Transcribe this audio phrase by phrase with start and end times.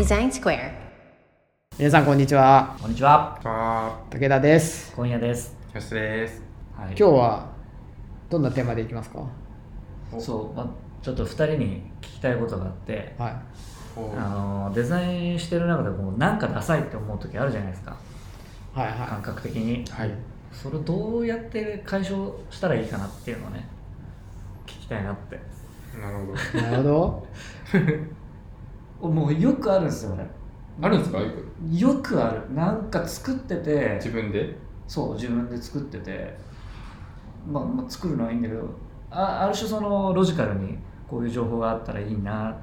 [0.00, 0.72] Design Square.
[1.78, 3.38] 皆さんこんにちはこんにちは。
[3.44, 5.54] あ武田です今夜です。
[5.74, 6.42] ー、吉です。
[6.74, 6.88] はい。
[6.88, 7.50] 今日は
[8.30, 9.26] どんなテーマでいきますか？
[10.18, 10.66] そう、まあ、
[11.04, 13.36] ちょっと二人に聞きたいことがあって、はい
[13.94, 17.94] おあのデザインしてる中でもなんかダサいって思う時あるじゃないですか。
[18.72, 19.84] はい感は覚的に。
[19.90, 20.10] はい。
[20.50, 23.68] それをどうやって解消したらいいかなっていうのをね、
[24.64, 25.38] 聞きたいなって。
[26.00, 26.58] なるほど。
[26.58, 27.26] いなるほど
[29.08, 30.28] もうよくあるんですよね。
[30.82, 31.18] あるんですか？
[31.18, 31.78] よく？
[31.78, 32.54] よくある。
[32.54, 34.56] なんか作ってて、自分で？
[34.86, 36.36] そう自分で作ってて、
[37.48, 38.62] まあ、まあ作るのはいいんだけど
[39.10, 40.76] あある種そのロジカルに
[41.08, 42.56] こういう情報があったらいいな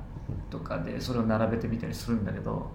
[0.50, 2.70] とかでそれを並べてみたりするんだけど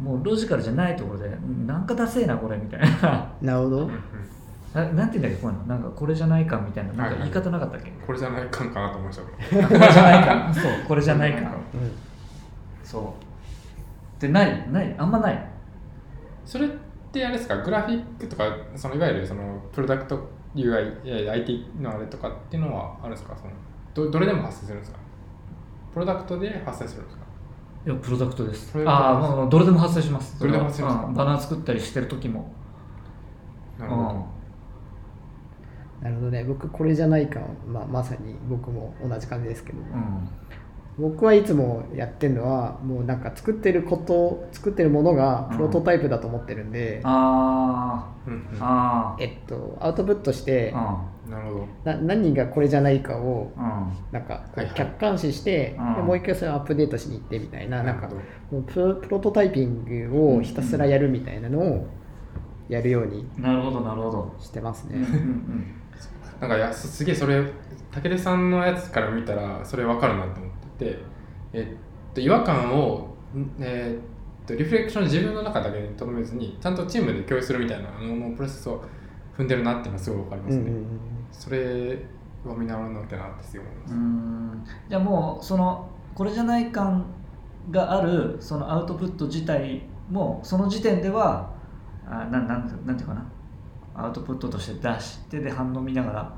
[0.00, 3.32] もうロジカルじゃないところでんなんかダセえなこれみたいな。
[3.42, 3.90] なるほど。
[4.72, 5.64] ななんて言うんだっけこういうの？
[5.66, 6.92] なんかこれじゃないかみたいな。
[6.92, 9.22] なんか言い方なかったっけ、これじゃないかんかなと思いました。
[9.24, 9.92] これ。
[9.92, 10.54] じゃないか。
[10.54, 11.40] そうこれじゃないか。
[11.40, 12.09] うん
[12.90, 13.14] そ
[14.18, 14.20] う。
[14.20, 15.50] でないないあんまない。
[16.44, 16.70] それっ
[17.12, 23.36] てあれですか、グラフィックとか、そのいわゆるそのプロダクト UI、いやいや IT のあれとかっていうのはあるんですか？
[23.36, 23.52] その
[23.94, 24.98] どどれでも発生するんですか？
[25.94, 27.24] プロダクトで発生するんですか？
[27.86, 28.72] いやプロダクトです。
[28.86, 30.38] ああもうどれでも発生します。
[30.40, 31.06] どれでも発生します。
[31.06, 31.14] うん。
[31.14, 32.52] バナー作ったりしてる時も。
[33.78, 34.26] なるほど。
[36.02, 36.44] なるほどね。
[36.44, 39.78] 僕これじゃないか、まあ、まさに僕も同じ感じですけど。
[39.78, 40.28] も、うん
[40.98, 48.62] 僕はいつもやってるのはもうなんか作ってること作ってるものがプロトタイプだと思ってるんで、あうんうん。
[48.62, 51.68] ああえっとアウトプットしてあなるほど。
[51.84, 53.52] な何がこれじゃないかを
[54.12, 55.94] なんか客観視して、うん。
[55.94, 58.10] でもう一回それをアップデートしに行ってみたいななんか
[58.66, 61.86] プロプロトタイピングをひたすらやるみたいなのを
[62.68, 64.34] やるようになるほどなるほど。
[64.38, 64.96] してますね。
[64.96, 65.76] うんうん
[66.40, 67.44] なんかやすすげえそれ
[67.90, 70.49] 武田さんのやつから見たらそれ分かるなってて、
[71.52, 71.76] え
[72.10, 73.98] っと、違和感を、んえ
[74.42, 78.82] っとリフレクション自分の中だけにとどめずにちゃんとチームで共有するみたいなあのプロセスを
[79.36, 80.84] 踏んでるなっていうのはすごい分かりますね、うんうんうん。
[81.30, 81.98] それ
[82.46, 84.00] を見習わなきゃなってすごい思います、うん。
[84.00, 87.06] うんじゃあもうそのこれじゃない感
[87.70, 91.54] があるそのアウトプット自体もその時点では
[92.06, 93.26] あなんなんてなんていうかな。
[93.92, 96.32] アウトプットとして出してで反応見ながら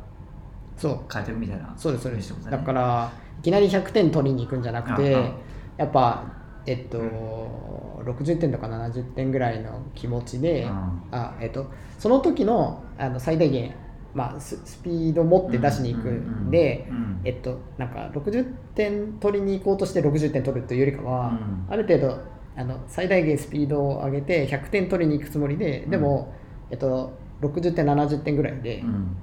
[0.77, 1.01] そう。
[1.13, 2.51] 変えていくみたいなそうですそうです。
[2.51, 5.33] だからいきなり100点取りに行くんじゃなくて
[5.77, 11.03] やっぱえっと、60点とか70点ぐらいの気持ちで、うん。
[11.11, 11.67] あえっと、
[11.99, 13.75] その時のあの最大限、
[14.15, 21.67] まあ、ススピード持って出しに行くんで、うんうんうんえっと、なんか60点取りに行こうとして60点取るというよりかは、うん。
[21.69, 22.21] ある程度
[22.57, 26.33] あの最大限スピードを上げて100点取りに行くつもりででも、
[26.71, 29.17] えっと、60点70点ぐらいで、うん。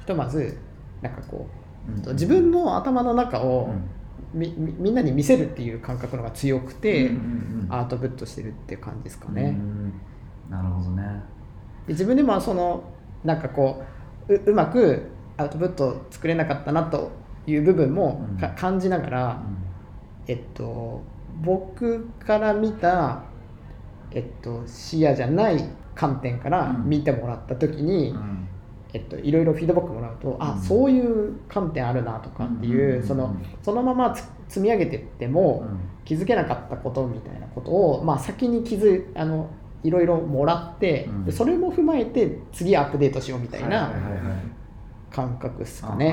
[0.00, 0.58] ひとまず
[1.00, 1.63] なんかこうんう
[2.12, 3.90] 自分の頭の中をうん。
[4.32, 7.10] みみみんなに見せるっていう感覚のが強くて、
[7.68, 9.50] アウトプットしてるって感じですかうね。
[9.50, 9.92] ん
[10.50, 11.22] なるほどね。
[11.86, 12.82] で自分でもその
[13.22, 13.84] なんかこ
[14.28, 15.02] うううまく
[15.36, 17.12] アウトプット作れなかったなと
[17.46, 18.54] いう部分もかうん。
[18.56, 19.42] 感じながら、
[20.26, 21.02] えっと、
[21.42, 23.22] 僕から見た、
[24.10, 26.88] えっと、視野じゃない観点からうん。
[26.88, 28.48] 見てもらった時に、うん。
[28.92, 29.92] えっと、いろいろフィードバック
[30.24, 30.60] と、あうん。
[30.60, 33.06] そういう観点あるなとかっていう、うん。
[33.06, 35.64] そのそのままつ積み上げていっても、
[36.04, 39.50] 気づけなかったことみたいなことを、まあ、先に気づあの
[39.82, 41.24] いろいろもらって、うん。
[41.24, 43.92] でそれも踏まえて次アップデートしようみたいな
[45.10, 46.10] 感覚ですかね。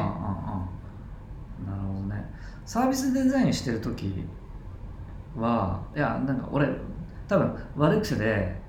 [1.66, 2.26] なるほどね。
[2.66, 4.26] サービスデザインしてる時
[5.36, 6.68] はいやなんか俺
[7.28, 8.61] 多分悪い癖で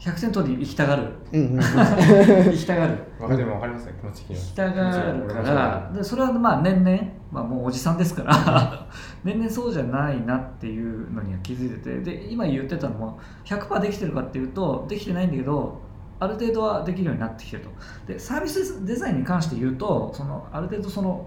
[0.00, 1.12] 100点取りに行きたがる。
[1.30, 1.60] うんうんうん。
[1.60, 2.98] 行きたがる。
[3.20, 4.42] わかでも分かりますね気持ち的には。
[4.42, 6.98] 行きたがるからでそれはまあ年々、
[7.30, 8.86] まあ、もうおじさんですから。
[9.22, 11.98] 年々そうじゃないなっていうのには気づいてて。
[12.00, 15.78] で今言ってたのも100%できてるかっていうとできてないんだけど
[16.18, 17.70] ある程度はできるようになってきてると。
[18.06, 21.26] でサービスデザインに関して言うとそのある程度その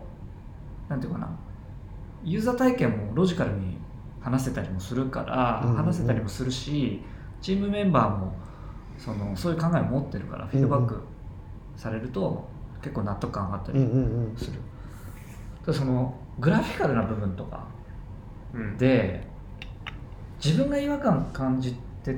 [0.90, 1.29] なんていうかな。
[2.23, 3.78] ユーザー体験もロジカルに
[4.22, 5.78] 話せたりもするから、うんうん。
[5.78, 7.03] 話せたりもするし
[7.41, 8.34] チームメンバーも
[8.97, 11.01] そのそういう考えを持ってるからフィードバック
[11.75, 12.47] されると
[12.81, 14.37] 結構納得感上がったりうんうんうん。
[14.37, 14.59] する、
[15.66, 17.66] でそのグラフィカルな部分とか
[18.53, 18.78] うん。
[18.78, 19.25] で
[20.43, 21.73] 自分が違和感感じ
[22.03, 22.17] て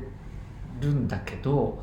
[0.82, 1.82] るんだけど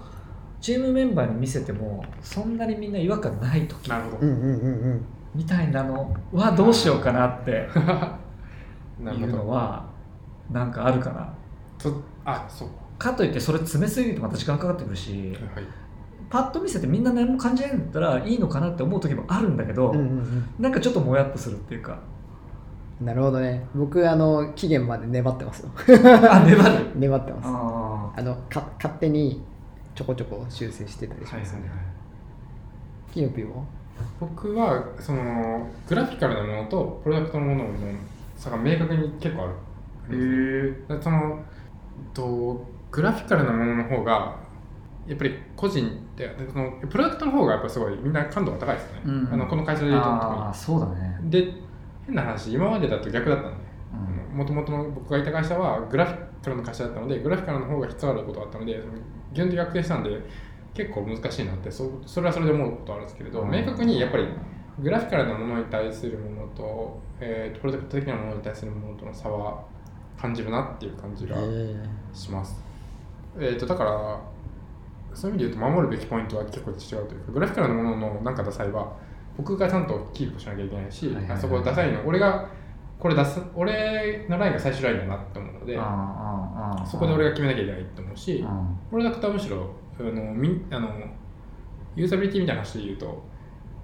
[0.61, 4.19] チームメンバーに見せてもそんなにみんな違和感ない時なるほど。
[4.19, 5.05] うんうんうんうん。
[5.35, 7.65] みたいなのはどうしようかなってい
[9.01, 9.33] うなるほど。
[9.39, 9.85] のは
[10.51, 11.29] なんかあるかな。
[11.79, 12.69] とあそう
[13.03, 15.65] かといってそれ詰めすぎるとまた時間かかってくるしはい。
[16.31, 20.45] パッと見せてみんな何も感じないんだったらいいのかなって思う時もあるんだけど、うんうんうん。
[20.59, 21.99] なんかちょっともやっとするっていうか。
[23.03, 23.67] なるほどね。
[23.75, 25.71] 僕あの期限まで粘ってますよ。
[26.31, 26.87] あ粘る？
[26.97, 27.47] 粘ってます。
[27.49, 29.43] ああのか勝手に
[29.95, 31.71] ちょこちょこ修正してたりしますね、
[33.13, 33.63] キヨピーは？
[34.19, 37.71] 僕はそのグラフィカルなものとプロダクトのものの
[38.37, 39.47] 差が明確に結構あ
[40.11, 41.39] るへえでその
[42.15, 44.37] とグラフィカルなものの方が
[45.07, 45.85] やっぱり個人
[46.15, 49.29] ででそのプロダクトの方がやっぱりすごいみんな感度が高いですよね、うん。
[49.33, 51.19] あのこの会社で言うと特ああそうだね。
[51.23, 51.55] にで
[52.07, 53.73] 変な話今までだと逆だったんで
[54.35, 58.81] もともとの僕がいた会社はグラフィカルの会社だったのでグラフィカルの方が必要あることがあったので
[59.35, 60.11] 基本的に逆転したんで
[60.75, 63.51] 結構難しいなってそそれはそれで思うことあるんですけれど、うん。
[63.51, 64.29] 明確にやっぱり
[64.83, 69.63] グラフィカルなものに対するものと,、えー、プロダクト的なものに対するものとの差は
[70.19, 71.37] 感じるなっていう感じが
[72.15, 72.57] します。
[72.65, 72.72] えー、
[73.59, 74.21] とだから
[75.15, 78.93] そういう意味で言うと守るべきポイントは結構違うというかグラフィカルなもののなんかダサいは
[79.37, 82.49] 僕がちゃんとキープしなきゃいけないし、はいはいはいあそこダサいの俺が
[82.99, 85.77] これ出す俺のラインが最終ラインだなって思うので
[86.89, 90.89] そこで俺が決めなきゃいけないと思うしあプロダクトはむしろあのみあの
[91.97, 93.23] ユーザビリティみたいな話で言うと,、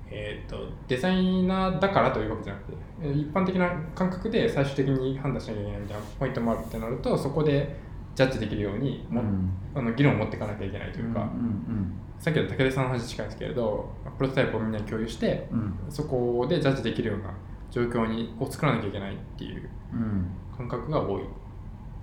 [0.09, 7.77] えー、とデザイナーだからというわけじゃなくてえー一般的な感覚で最終的に判断しなきゃいけないみたいなポイントもあるってなるとそこで
[8.19, 9.53] ジャッジできるようにも、うん。
[9.76, 15.61] あの議論を持っていかなきゃいけないというか、うんさっきの武田さんの話近いんですけれどプロトタイプをみんなに共有してうん。
[15.61, 17.31] うんそこでジャッジできるような
[17.70, 20.26] 状況にを作らなきゃいけないっていううん。
[20.56, 21.29] 感覚が多いで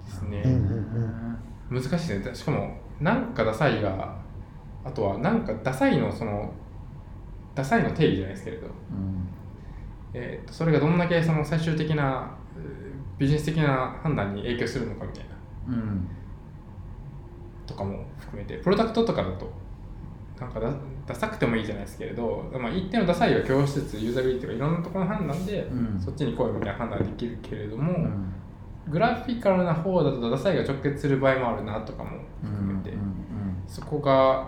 [0.09, 2.33] すね、うんうん難しいですね。
[2.33, 4.15] しかもなんかダサいが
[4.85, 6.53] あとはなんかダサいのその
[7.55, 9.27] ダサいの定義じゃないですけれど、うん。
[10.13, 12.31] えーとそれがどんだけその最終的な
[13.17, 15.34] ビジネス的な判断に影響するのかみたいな
[15.67, 16.07] うん。
[17.65, 19.51] とかも含めてプロダクトとかだと
[20.39, 20.71] なんかダ
[21.07, 26.01] ダサくてもいいじゃないですけれど、まあ、一定のダサいは共有しつつユーザビリティとかいろんなところの判断で、うん。
[26.03, 28.33] そっちに来いみたいな判断できるけれども、うん。
[28.89, 33.15] グラフィカルな方だとダサいが直結する場合もあるなとかも含めて、うん
[33.67, 34.47] そこが、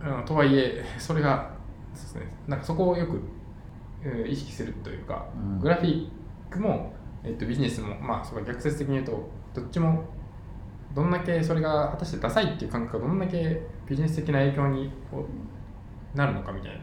[0.00, 1.50] うん、とはいえそれが
[1.94, 2.32] そうですね。
[2.46, 3.20] なんかそこをよく、
[4.04, 5.58] えー意識するというか、うん。
[5.58, 6.08] グラフィッ
[6.48, 6.92] クも、
[7.24, 10.04] えっとビジネスもまあそ逆説的に言うとどっちも
[10.94, 14.90] どんだけそれが果たしてダサいっていう感覚がどんだけビジネス的な影響に
[16.14, 16.78] なるのかみたいな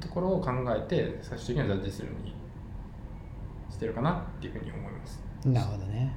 [0.00, 2.34] ところを考えて最終的にはジャッジするように
[3.70, 5.22] してるかなっていうふうに思います。
[5.44, 6.14] なるほどね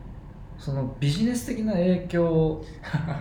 [0.58, 2.64] そのビジネス的な影響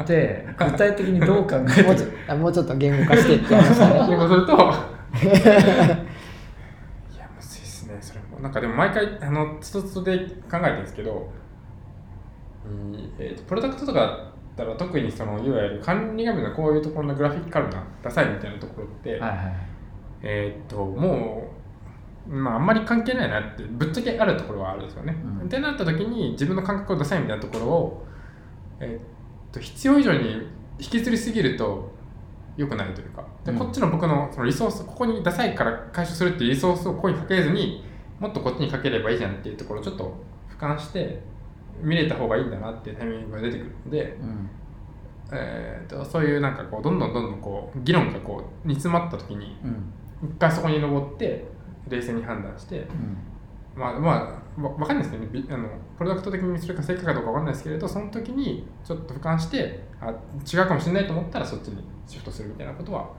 [0.02, 2.12] って具体的にどう考えてもうちょる？
[2.28, 4.00] あもうちょっと言語化してって話だね。
[4.06, 4.52] そういうことすると。
[7.14, 8.40] いやむずいですねそれも。
[8.40, 10.18] なんかでも毎回あのつとつとで
[10.50, 11.45] 考えてるんですけど、うん
[13.18, 14.18] えーとプロダクトとかだっ
[14.56, 19.38] たら特にそのいわゆる管理画面のこういうところのグラフィッカルなダサいみたいなところって、はいはい
[20.22, 21.50] えーっとも
[22.28, 25.16] う、まあ、あんまり関係ないなってぶっちゃけあるところはあるんですよね。
[25.40, 25.46] うん。
[25.46, 28.06] ってなった時に自分の感覚をダサいみたいなところを、
[28.80, 29.00] えーっ
[29.52, 30.48] と必要以上に
[30.78, 31.94] 引きずりすぎると
[32.56, 33.24] 良くないというか。
[33.44, 33.58] で、うん。
[33.58, 37.84] こっちの僕のそのリソースここにダサいから解消するっていうリソースをここにかけずに
[38.18, 40.14] もっとこっちにかければいいじゃんっていうところをちょっと
[40.48, 41.20] 俯瞰して
[41.80, 44.50] 見れた方がいいんだなっていうタイミングが出てくるので、うん。
[45.32, 49.92] えーっとそういうなんかこうどんどんどんどんこう議論がこう煮詰まった時にうん。
[50.28, 51.46] 一回そこに登って
[51.88, 53.80] 冷静に判断してうん。
[53.80, 55.28] まあまあわわかんないですけどね。
[55.32, 63.10] びあのプロダクト的にそれが正解かどうかわかんないですけれどその時にちょっと俯瞰してあ違うかもしれないと思ったらそっちにシフトするみたいなことは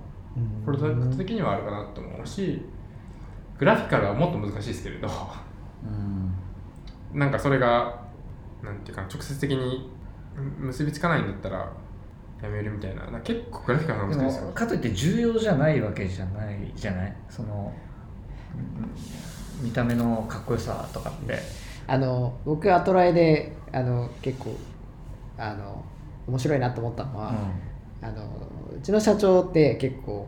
[0.66, 2.62] プロダクト的にはあるかなと思うし
[3.60, 5.08] グラフィカルはもっと難しいですけれど。
[5.84, 5.88] う
[7.16, 7.20] ん。
[7.20, 8.07] なんかそれが
[8.64, 9.92] なんていうかな直接的に
[10.38, 11.72] うん結びつかないんだったら
[12.42, 13.02] やめるみたいな。
[13.22, 17.16] 結構グラフィカルなで難しいですかといって重要じゃないわけじゃないじゃない？
[17.30, 17.74] その
[18.56, 21.40] うん見た目のかっこよさとかって。
[21.90, 24.54] あの僕アトライであの結構
[25.38, 25.84] あの
[26.28, 27.34] 面白いなと思ったのは、
[28.02, 28.30] あの
[28.78, 30.28] うちの社長って結構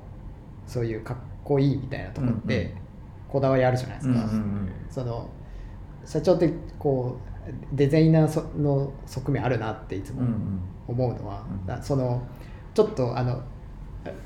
[0.65, 2.73] そういうかっこいいみたいなところっうんうて
[3.27, 4.71] こだわりあるじゃないですか、うんうんうん。
[4.89, 5.29] その
[6.05, 7.28] 社長ってこう
[7.73, 10.61] デザイナーその側面あるなっていつもうんうん。
[10.87, 12.21] 思うのは、うんだその
[12.73, 13.41] ちょっとあの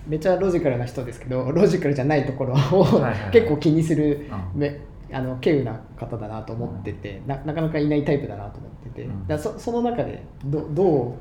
[0.07, 4.79] めっちゃロジカルな人ですけどロジカルじゃないところを、はいはい 結構気にするあめ
[5.11, 9.27] あの稀有な方だなと思ってて、ななかなかいないタイプだなと思ってて、うん。
[9.27, 11.13] だそその中でどどう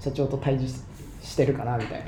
[0.00, 0.82] 社長と対峙し
[1.22, 2.06] してるかなみたいな。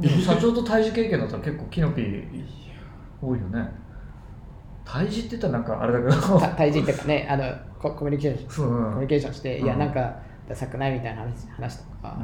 [0.00, 2.24] でも社長と対峙経験だったら結構キノピー
[3.22, 3.68] 多いよね
[4.86, 6.38] 対峙って言ったらなんかあれだけど。
[6.38, 7.44] た対峙っていうかねあの
[7.82, 8.50] ココミュニケーション。
[8.50, 8.66] そう。
[8.68, 9.64] うんコミュニケーションして、うん。
[9.64, 10.16] いやなんか
[10.48, 12.16] ダサくないみたいな話話とか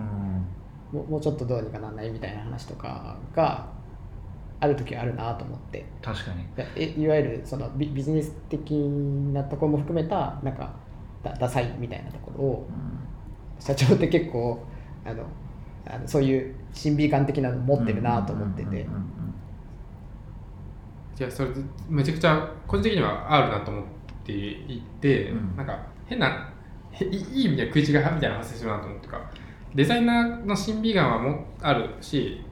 [0.92, 0.98] う、ん。
[0.98, 3.66] もうもうちょっとどうにかなんないみたいな話とかが
[4.60, 5.84] ある時はあるなと思って。
[6.00, 6.30] 確か
[6.76, 6.84] に。
[6.84, 10.72] いいわゆるそのビビジネス的なところも含めたなんか
[11.24, 12.68] ダダサいみたいなところを
[13.58, 14.64] 社長って結構
[15.04, 15.24] あの
[15.84, 18.68] あのそういう審美眼的なの持ってるなと思ってて。
[18.68, 18.84] うんうんうん
[19.16, 19.21] うん
[21.18, 21.50] いやそれ
[21.88, 23.84] めちゃくちゃ個人的にはあるなと思っ
[24.24, 25.56] ていて、うん。
[25.56, 26.52] なんか変な
[26.92, 29.20] へいいい意味で食い違いみたいなの発生するなと思ってか
[29.74, 32.44] デザイナーの審美眼はもあるし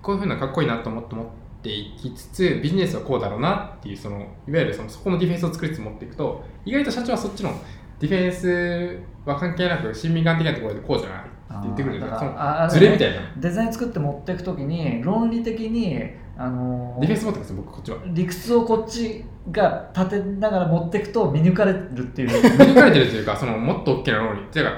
[0.00, 1.26] こういうふうなかっこいいなと思って持っ
[1.62, 7.52] ていきつつビジネスはこうだろうなっていうそのいわゆるそのそこのディフェンスを作りつつ持っていくと意外と社長はそっちの
[8.00, 11.32] ディフェンスは関係なく審美眼的なところでこうじゃないって
[11.64, 13.20] 言ってくるからあそのズレみたいな。
[13.36, 16.00] デザイン作って持っていくときに論理的に
[16.36, 17.98] あのーディフェンス持ってます僕こっちは。
[18.06, 22.28] 理屈をこっちが立てながら持っていくと見抜かれるっていう。
[22.28, 22.34] 見
[22.72, 24.72] 抜かれてるというかそのもっと大きな論理っていうか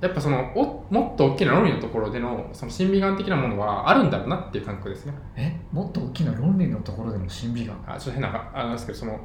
[0.00, 5.14] やっぱそのおもっと大きな論理のところでのその審美眼的なものはあるんだろうなっていう感覚ですね。
[5.36, 5.56] え？
[5.72, 7.74] もっと大きな論理のところでの審美眼？
[7.86, 9.18] あちょっと変なあれなんですけどその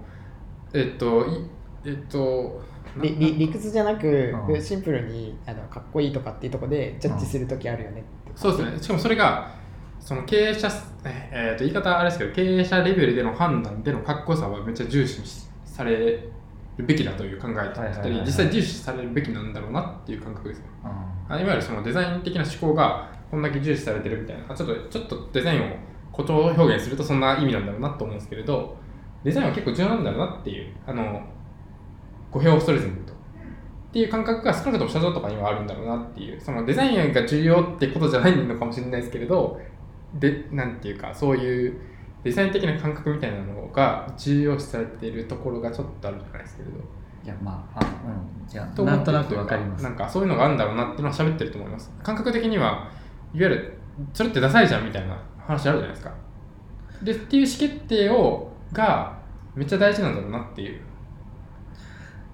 [0.74, 1.50] えっとい
[1.86, 2.62] えっと
[2.96, 4.62] なりり理屈じゃなくうん。
[4.62, 8.32] シンプルにあのかっこいいとかっていうところでジャッジする時あるよねって。
[8.36, 8.84] そうですね。
[8.84, 9.59] しかもそれが
[10.10, 10.68] その経営者
[11.06, 15.22] ええっと言い方あれですけど経営者レベルでの判断でのかっこよさはめっちゃ重視
[15.64, 16.32] される
[16.80, 20.88] べきだという考えだったり実際重視されるべきなんだろうなっていう感覚ですねう
[21.32, 21.36] ん。
[21.36, 25.66] あいわゆるそのデザイン的な思考がこんだけ重視されてるみたいなちょっとちょっとデザインを
[26.12, 28.76] 誇張表現するとそんな意味なんだろうなと思うんですけれど
[29.24, 31.22] デザインは結構重要なんだろうなっていうあの
[32.32, 33.14] 語弊を恐れずに言うと。
[33.14, 39.60] っていう感覚が少なくとも社長とかにはあるんだろうなっていうそのデザインが重要ってことじゃないのかもしれないですけれど
[40.14, 41.82] でなんていうかそういう
[42.24, 46.78] デザイン的な感覚みたいなのが重要視されているところがちょっとあるじゃないですけれど。
[47.24, 48.52] いやまああうん。
[48.52, 49.84] いやと思ってなんとなくわかります。
[49.84, 51.92] なんかそういうのがあるんだろうなっていうのは喋ってると思います。
[52.04, 52.90] 感覚的には
[53.34, 53.80] いわゆる
[54.14, 56.14] それってダサいじゃんみたいな話あるじゃないですか。
[57.04, 59.18] でっていう意思決定をが
[59.56, 60.82] めっちゃ大事なんだろうなっていう。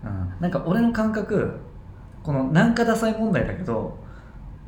[0.04, 1.60] うん、なんか俺の感覚
[2.24, 3.98] このなんかダサい問題だけど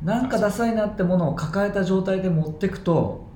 [0.02, 3.26] なんかダサいなってものを抱えた状態で持ってくと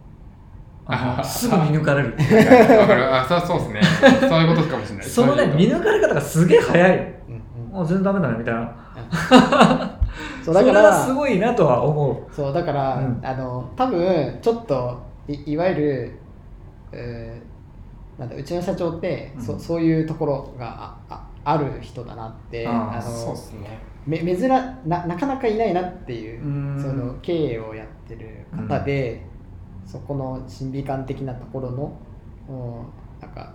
[0.86, 2.10] ああのすぐ見抜かれる。
[2.10, 3.14] わかる。
[3.14, 4.28] あそうそうですね。
[4.28, 5.06] そういうことかもしれない。
[5.06, 6.98] そのね見抜かれ方がすげえ早い。
[7.28, 7.72] うんうん。
[7.72, 8.74] もう全然ダメだねみたいな。
[10.44, 13.20] そうだかそれがらすごいなとは思そうだから、うん。
[13.22, 16.18] あの多分ちょっといいわゆる、
[16.92, 19.42] えーなんだうちの社長って、うん。
[19.42, 23.78] そそういうところがああある人だなってあのそうですね。
[24.06, 26.82] め珍ななかなかいないなっていううん。
[26.82, 29.24] その経営をやってる方で、
[29.86, 31.96] そこの審美眼的なところの
[32.48, 32.74] うん
[33.20, 33.52] なんか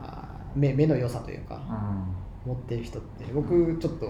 [0.00, 1.60] あー目目の良さというか
[2.44, 4.06] う、持ってる人って僕ちょっと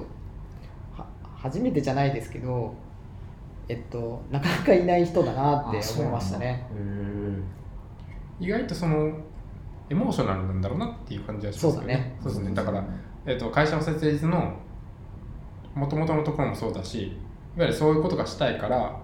[0.97, 2.75] は初めてじゃないですけど
[3.69, 6.65] えっとなかなかいない人だなって思いましたね。
[8.41, 9.13] 意外とその
[9.91, 12.17] エモーショナルなんだろうなっていう感じはしますよね。
[12.23, 12.57] そうそうですね。
[12.57, 12.85] だから、
[13.27, 14.55] えっと会社の設立の
[15.75, 17.11] もともとのところもそうだしい
[17.61, 19.01] わゆるそういうことがしたいから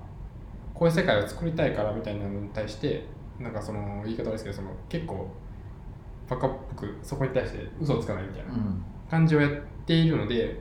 [0.75, 3.07] こういう世界を作りたいからみたいなのに対して
[3.39, 5.29] なんかその言い方ですけどその結構
[6.29, 8.85] バカっぽくそこに対して嘘をつかないみたいなうん。
[9.11, 9.51] 感じをやっ
[9.87, 10.61] ているので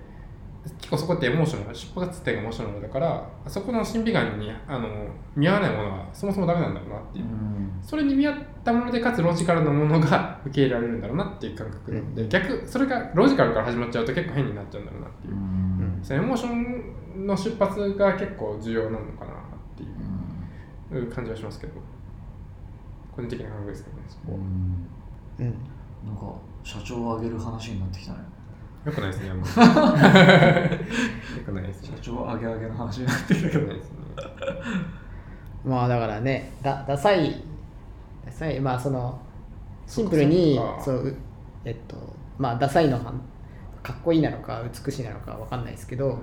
[0.77, 4.87] 結構そこってエモーショナル出発点がエモーショナルだからそこの審美眼にあの
[5.35, 7.25] 見合わないものはそもそもダメなんだろうなっていう。
[7.25, 7.79] うん。
[7.81, 15.99] それに見合ったものでかつロジカルなものが受け入れられるんだろうなっていう感覚なので、逆それがロジカルから始まっちゃうと結構変になっちゃうんだろうなっていう、うん。
[16.01, 19.35] そのエモーションの出発が結構重要なのかなっ
[19.75, 19.83] て
[20.95, 21.73] いう感じはしますけど。
[23.15, 24.03] 個人的な感覚ですけどね。
[24.07, 24.87] そこは、うん。
[26.03, 28.19] なんか社長を挙げる話になってきたね。
[28.85, 29.51] よくないですねあんまり。
[31.37, 31.97] よくないですね。
[31.97, 33.59] 社長上げ上げの話になってきたけど。
[33.59, 33.97] よくないですね。
[35.63, 37.43] まあだからねだダサい
[38.25, 39.19] ダサいまあその
[39.87, 41.17] シンプルにそうう
[41.65, 41.95] えっと
[42.37, 43.13] まあダサいのは
[43.81, 46.19] かっこいいなのか美しいなのかわかんないですけど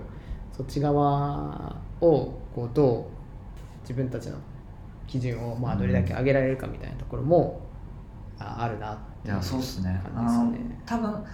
[0.52, 3.04] そっち側をこうどう
[3.82, 4.36] 自分たちの
[5.06, 7.60] 基準をまあどれだけ上げられるかみたいなところも
[8.38, 10.00] ああるなっていやそうっすね。
[10.04, 10.82] あの感じですね。
[10.86, 11.24] 多分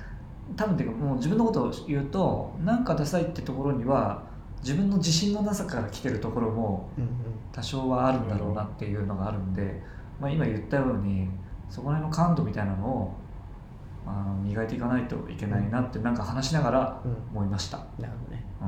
[0.56, 4.22] 多分っていうかもう自分のことを言うとなんかダサいってところには
[4.62, 7.10] 自分の自信のなさから来てるところもうんうん。
[7.52, 9.82] 多少はあるんだろうなっていうのがあるんで、
[10.20, 11.28] まあ、今言ったように
[11.68, 13.14] そこら辺の感度みたいなのを
[14.06, 17.16] あの磨いていかないといけないなってなんか話しながらうん。
[17.36, 18.44] 思いました、なるほどね。
[18.62, 18.64] う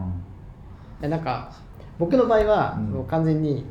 [0.98, 1.02] ん。
[1.02, 1.52] でなんか
[1.98, 2.90] 僕の場合はうん。
[2.90, 3.64] もう完全に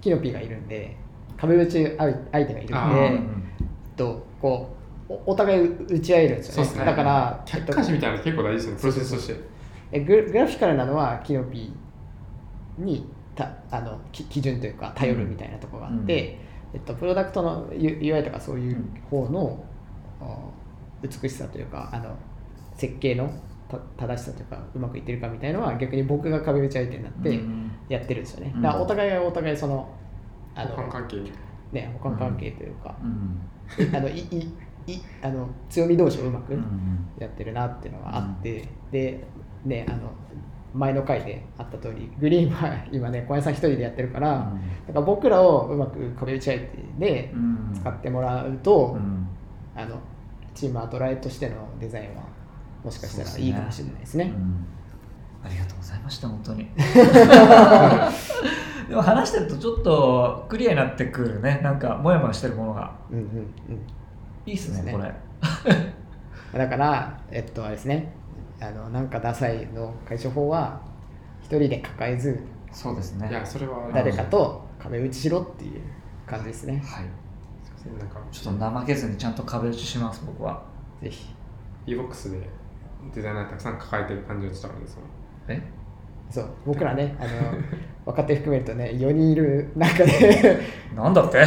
[0.00, 0.96] キノピーがいるんで
[1.36, 4.76] 壁打ち相相手がいるんで、うんえっとこ
[5.08, 6.56] うおお互い打ち合えるんですよね。
[6.56, 6.84] そうですね。
[6.84, 9.58] だから、えっと客観視みたいなの結構大事ですねプロセスとして。
[9.90, 16.38] えググラフィカルなのはキノピーにたあのき基準というか頼るみたいなところがあって、
[16.74, 19.64] えっと、プロダクトの UI とかそういう方の、
[20.20, 20.36] あ
[21.02, 22.16] 美しさというかあの
[22.74, 23.30] 設計の
[23.68, 28.62] た正しさというかうまくいってるかみたいのは逆に僕が壁打ち相手になってうんやってるんですよね、うん。
[28.62, 29.88] だからお互いがお互いその
[30.54, 31.22] あの関係。
[31.70, 33.96] ね補完関係というか、うん。
[33.96, 39.24] あのいいいあの強み同士をうまくうんやってるなっていうのがあって、で
[39.64, 40.10] ねあの
[40.74, 44.52] 前の回であった通りグリーンは今ね小林さん一人でやってるから、
[44.86, 47.58] だから僕らをうまく壁打ち相手でうん。
[47.74, 49.28] 使ってもらうと、うん。
[49.74, 49.98] あの
[50.54, 52.22] チームアトライとしてのデザインは
[52.84, 54.24] もしかしたらいいかもしれないですね。
[54.24, 54.66] うん。
[55.44, 56.68] ありがとうございました本当に。
[58.88, 61.60] でも話してるとちょっとクリアになってくるね。
[61.62, 62.92] なんかモヤモヤしてるものが。
[63.10, 63.46] うんうんうん。
[64.46, 66.58] いいっすねそうでこすれ。
[66.58, 68.10] だから、えっと、あれですね、
[68.60, 70.80] あのなんかダサいの解消法は、
[71.40, 72.40] 一人で抱えず、
[72.72, 73.28] そうですね。
[73.30, 75.80] いやそれは誰かと壁打ちしろっていう
[76.26, 76.74] 感じですね。
[76.74, 76.82] はい。
[76.84, 78.20] すいませんなんか。
[78.30, 80.62] ちょっと怠けずにちゃんと壁打ちします僕は。
[81.02, 81.34] ぜひ。
[81.86, 82.48] e-box で
[83.14, 85.02] デザイナーたくさん抱えてる感じがしたのでその
[85.48, 85.62] え？
[86.30, 87.30] そう、僕らね、あの
[88.04, 90.60] 若手含めるとね、4人いる中で。
[90.94, 91.42] なんだって？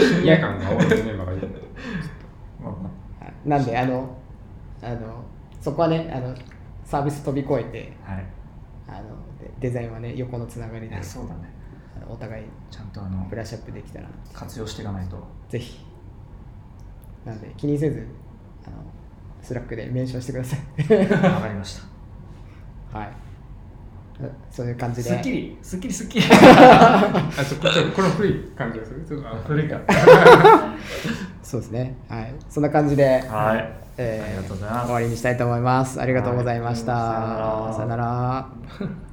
[0.00, 1.48] シニア感が多いメンバーがいる。
[1.48, 1.60] んで
[3.44, 4.16] なんで、あの、
[4.84, 5.24] あの
[5.60, 6.34] そこはね、あの
[6.84, 8.24] サービス飛び越えて、はい
[8.86, 11.40] あのデデザインはね、横のつながりいで、やそうだね
[12.08, 15.16] お互いちゃんとあのブラッシュアップできたら、活用していかないと
[15.48, 15.84] ぜひ。
[17.24, 18.06] なんで、気にせず、
[18.66, 18.76] あの
[19.40, 20.60] Slack でメンションしてください。
[21.22, 21.80] わかりまし
[22.92, 23.08] た はい。
[24.50, 25.08] そういう感じで。
[25.10, 29.04] すっきりすっきりすっきり あそこちょっとこれ古い感じがする？
[29.08, 29.80] ちょっと古いか
[31.42, 31.96] そうですね。
[32.08, 32.34] はい。
[32.50, 36.00] そんな感じで、はいえー終わりにしたいと思います。
[36.00, 37.72] ありがとうございました。
[37.74, 39.03] さよなら。